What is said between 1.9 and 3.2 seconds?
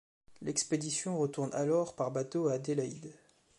par bateau à Adélaïde.